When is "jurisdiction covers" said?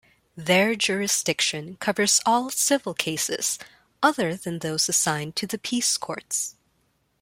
0.73-2.21